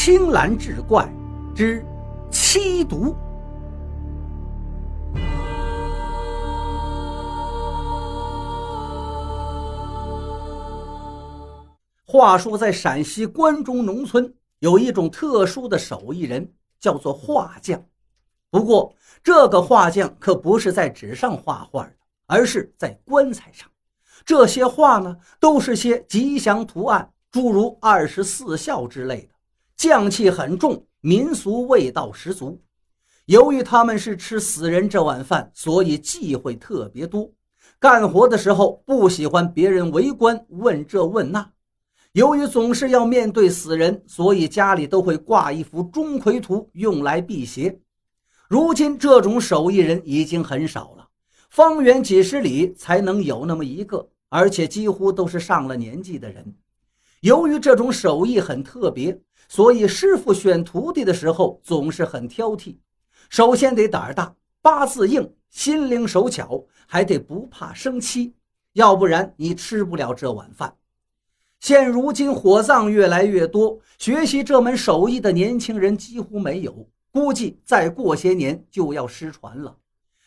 [0.00, 1.12] 青蓝志怪
[1.56, 1.84] 之
[2.30, 3.16] 七毒。
[12.06, 17.84] 话说，在陕西关中农村，有一种特殊的手艺人，叫做画匠。
[18.50, 21.92] 不过，这个画匠可不是在纸上画画的，
[22.28, 23.68] 而是在棺材上。
[24.24, 29.28] 这些画呢，都是些吉祥图案，诸如二十四孝之类的，
[29.78, 32.60] 匠气很重，民俗味道十足。
[33.26, 37.30] 由于他们是吃死人这碗饭，所以忌讳特别多。
[37.78, 41.52] 干活的时候不喜欢别人围观问这问那。
[42.10, 47.78] 由于总是要面对死人，所以家里都会挂一幅钟馗图，用来辟邪。
[48.48, 51.06] 如今这种手艺人已经很少了，
[51.50, 56.52] 方圆几十里才能有那么一个，而且几乎都是上了年纪的人。
[57.20, 62.76] 由于这种手艺很特别，所以师傅选徒弟的时候总是很挑剔。
[63.30, 68.34] 首先得胆儿大，八字硬，心灵手巧，还得不怕生漆，
[68.74, 70.74] 要不然你吃不了这碗饭。
[71.60, 79.76] 现如今火葬越来越多，学习这门手艺的年轻人几乎没有，估计再过些年就要失传了。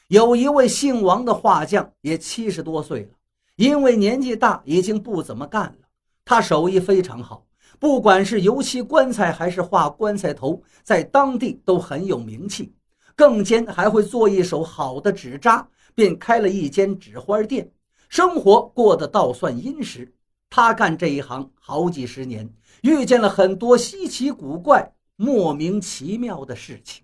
[0.10, 3.10] 有一位姓王的画匠，也七十多岁了，
[3.56, 5.88] 因为年纪大，已经不怎么干了。
[6.26, 7.46] 他手艺非常好，
[7.80, 12.74] 不管是油漆棺材还是画棺材头，在当地都很有名气。
[13.16, 17.70] 更兼还会做一手好的纸扎，便开了一间纸花店，
[18.10, 20.12] 生活过得倒算殷实。
[20.50, 22.50] 他干这一行好几十年，
[22.82, 27.04] 遇见了很多稀奇古怪、莫名其妙的事情。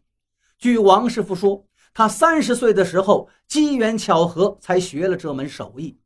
[0.57, 5.97] 据王师傅说，他三十岁的时候机缘巧合才学了这门手艺，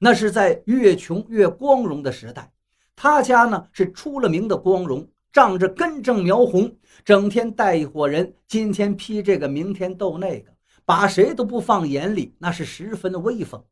[0.00, 2.50] 那是在越穷越光荣的时代。
[2.94, 10.50] 他家呢是出了名的光荣，仗着根正苗红，整天带一伙人，今天批这个，明天斗那个，
[10.84, 13.62] 把谁都不放眼里，那是十分的威风。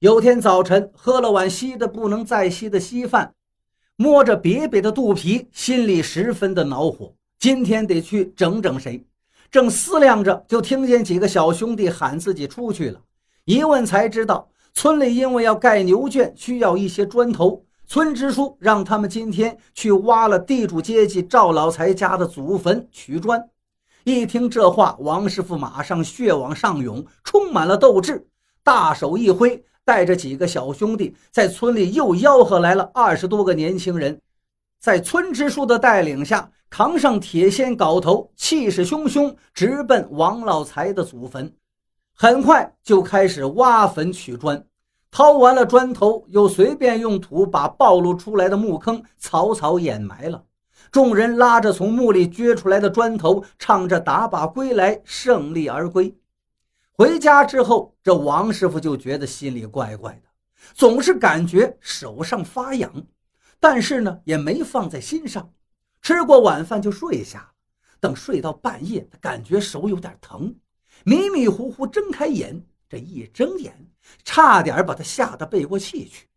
[0.00, 3.34] 有天早晨，喝了碗稀的不能再稀的稀饭，
[3.96, 7.14] 摸着瘪瘪的肚皮，心里十分的恼火。
[7.38, 9.06] 今天得去整整谁？
[9.50, 13.00] 正思量着，就听见几个小兄弟喊自己出去了。
[13.44, 23.48] 一问才知道，村里因为要盖牛圈，需要一些砖头，村支书让他们今天去挖了地主阶级赵老财家的祖坟取砖。
[24.04, 28.26] 一听这话，王师傅马上血往上涌，充满了斗志，
[28.62, 29.64] 大手一挥。
[29.84, 34.20] 带着几个小兄弟，在村里又吆喝来了二十多个年轻人，
[34.80, 41.54] 在村支书的带领下，扛上铁锨镐头，气势汹汹，直奔王老财的祖坟。
[42.16, 44.60] 很快就开始挖坟取砖，
[45.16, 50.44] 掏完了砖头，又随便用土把暴露出来的墓坑草草掩埋了。
[50.92, 56.14] 众人拉着从墓里掘出来的砖头，唱着“打靶归来，胜利而归”。
[56.92, 60.28] 回家之后，这王师傅就觉得心里怪怪的，
[60.74, 62.92] 总是感觉手上发痒，
[63.58, 65.50] 但是呢也没放在心上。
[66.02, 67.50] 吃过晚饭就睡下，
[68.00, 70.54] 等睡到半夜，他感觉手有点疼，
[71.04, 73.90] 迷迷糊糊睁开眼，这一睁眼，
[74.24, 76.28] 差点把他吓得背过气去。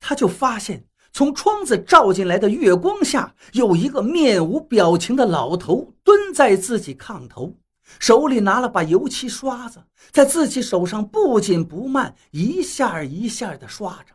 [0.00, 7.56] 他就发现从窗子照进来的月光下，有一个面无表情的老头蹲在自己炕头。
[7.98, 14.14] 手里拿了把油漆刷子，在自己手上不紧不慢，一下一下的刷着。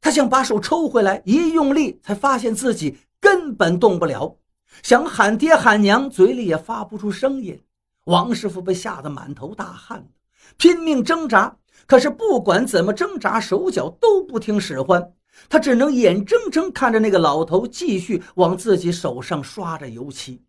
[0.00, 4.38] 他想把手抽回来，一用力，才发现自己根本动不了。
[4.82, 7.62] 想喊爹喊娘，嘴里也发不出声音。
[8.04, 10.08] 王师傅被吓得满头大汗，
[10.56, 15.12] 拼命挣扎，可是不管怎么挣扎，手脚都不听使唤。
[15.48, 20.42] 他只能眼睁睁看着那个老头继续往自己手上刷着油漆。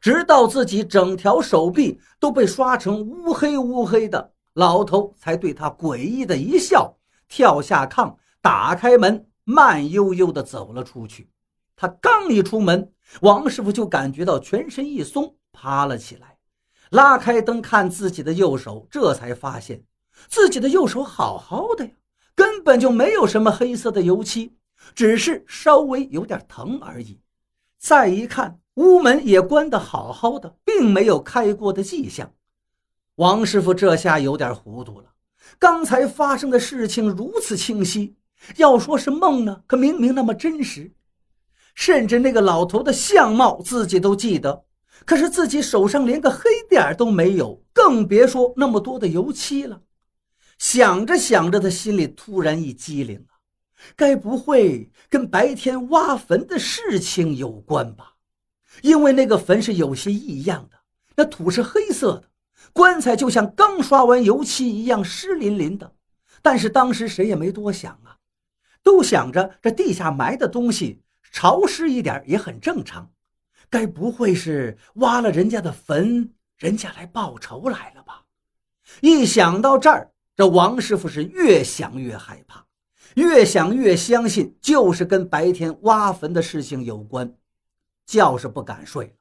[0.00, 6.96] 直到自己整条手臂都被刷成乌黑乌黑的，老头才对他诡异的一笑，
[7.28, 11.28] 跳下炕，打开门，慢悠悠地走了出去。
[11.76, 16.31] 他刚一出门，王师傅就感觉到全身一松，趴了起来，
[16.92, 19.84] 拉开灯看自己的右手，这才发现
[20.28, 21.90] 自己的右手好好的呀，
[22.34, 24.54] 根本就没有什么黑色的油漆，
[24.94, 27.20] 只是稍微有点疼而已。
[27.78, 28.58] 再一看。
[28.76, 32.32] 屋门也关得好好的，并没有开过的迹象。
[33.16, 35.10] 王师傅这下有点糊涂了。
[35.58, 38.16] 刚才发生的事情如此清晰，
[38.56, 40.90] 要说是梦呢，可明明那么真实。
[41.74, 44.64] 甚至那个老头的相貌自己都记得，
[45.04, 49.82] 可是自己手上连个黑点都没有，更别说那么多的油漆了。
[50.58, 53.34] 想着想着，他心里突然一激灵啊，
[53.96, 58.14] 该不会跟白天挖坟的事情有关吧？
[58.80, 60.78] 因为那个坟是有些异样的，
[61.16, 62.24] 那土是黑色的，
[62.72, 65.92] 棺材就像刚刷完油漆一样湿淋淋的。
[66.40, 68.16] 但是当时谁也没多想啊，
[68.82, 73.10] 都想着这地下埋的东西潮湿一点也很正常，
[73.72, 78.26] 该不会是挖了人家的坟，人家来报仇来了吧？
[79.00, 82.66] 一想到这儿，这王师傅是越想越害怕，
[83.14, 87.34] 越想越相信就是跟白天挖坟的事情有关。
[88.04, 89.12] 觉是不敢睡了，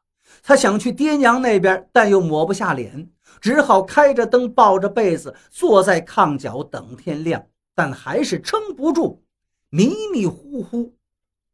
[0.44, 3.09] 他想去爹娘那边，但又抹不下脸，
[3.39, 9.24] 只好开着灯，抱着被子坐在炕角等天亮，但还是撑不住，
[9.69, 10.94] 迷迷糊糊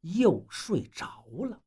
[0.01, 1.05] 又睡着
[1.47, 1.59] 了。